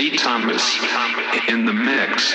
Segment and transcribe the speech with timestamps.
[0.00, 0.80] Lee Thomas
[1.46, 2.34] in the mix.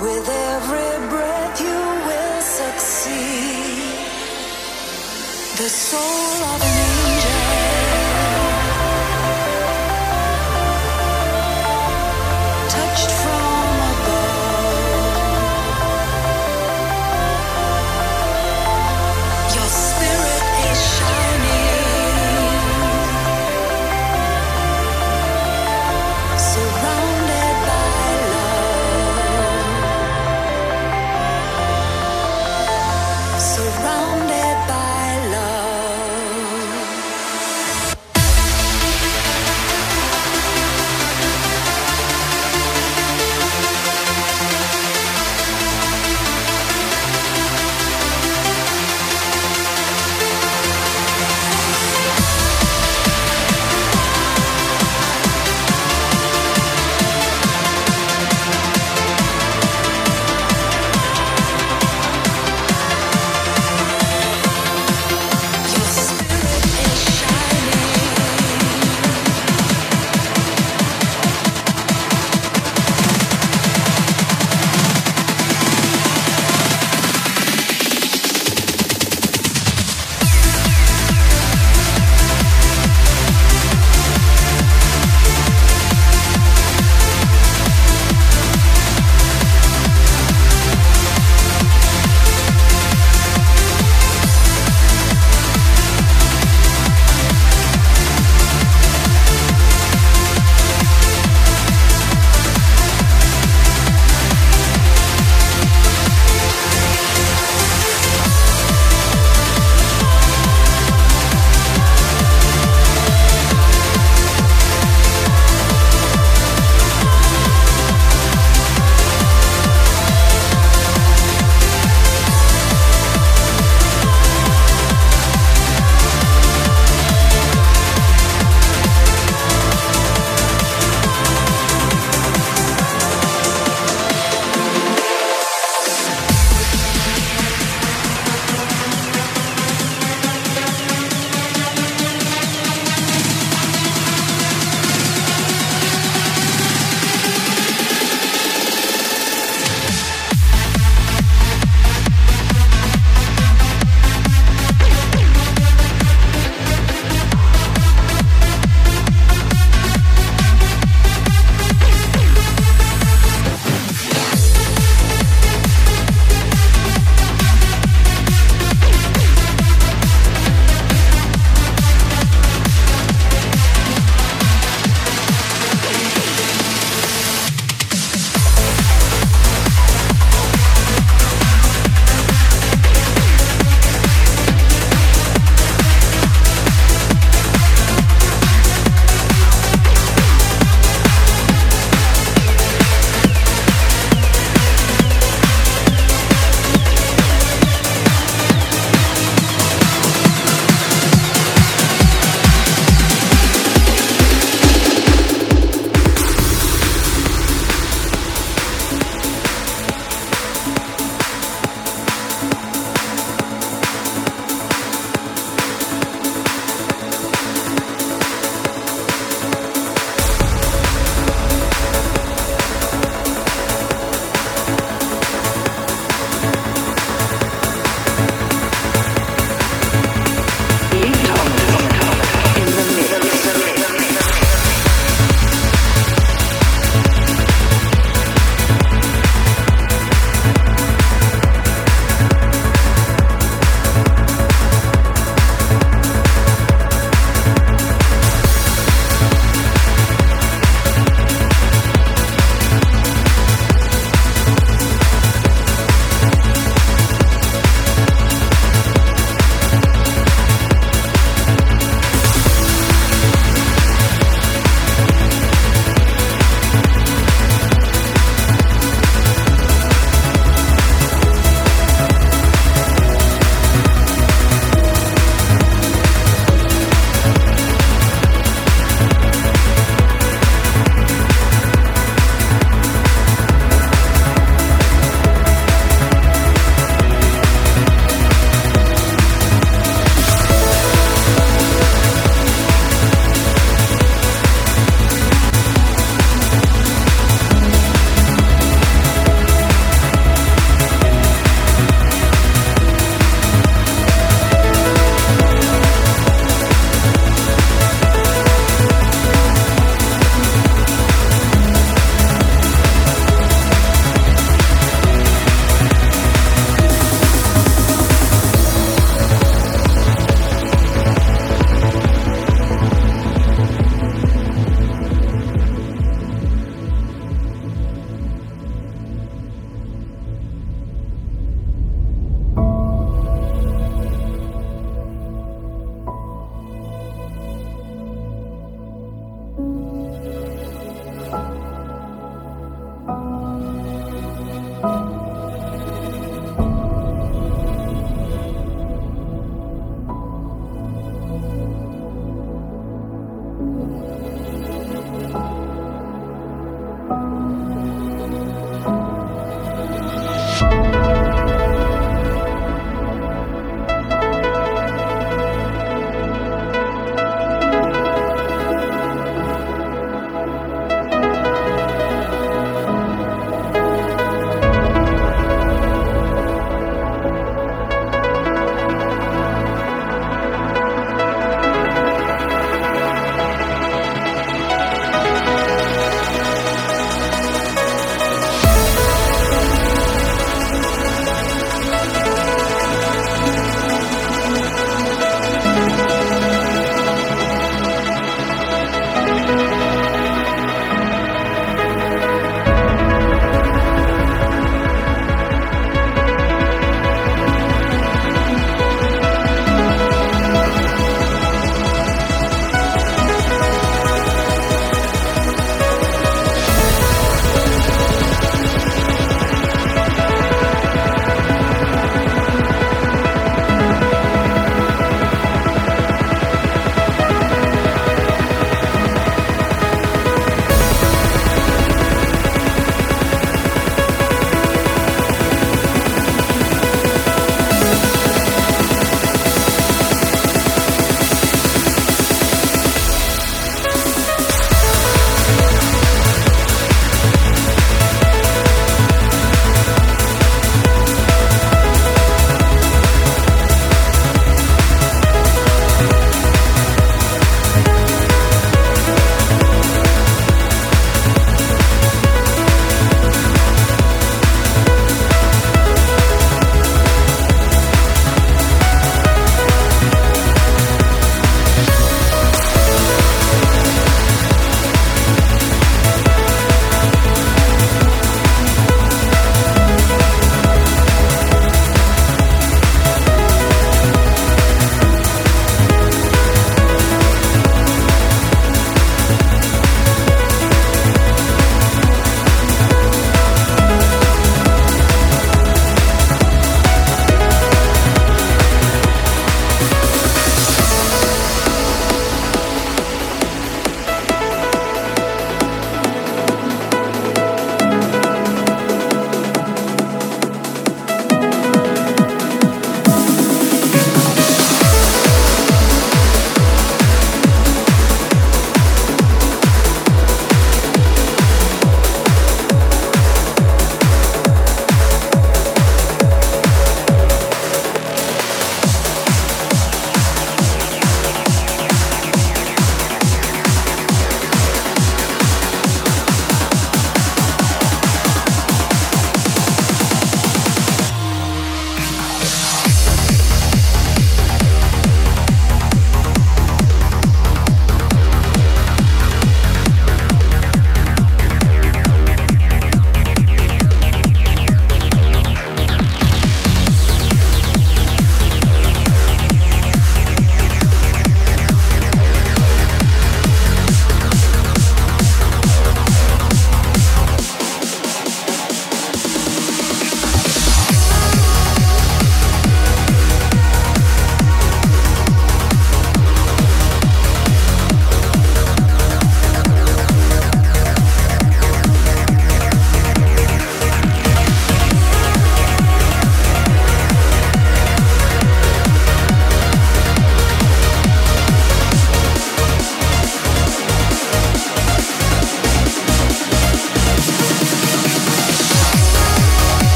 [0.00, 3.98] With every breath you will succeed.
[5.56, 6.97] The soul of me.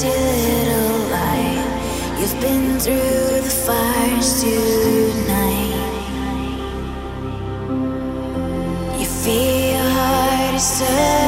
[0.00, 2.18] little light.
[2.18, 5.74] You've been through the fires tonight.
[8.98, 11.21] You feel your heart is set.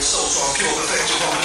[0.00, 1.43] 受创，给我们带句。